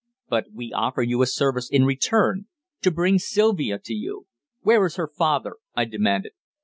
[0.29, 2.47] "But we offer you a service in return
[2.81, 4.25] to bring Sylvia to you."
[4.61, 6.31] "Where is her father?" I demanded.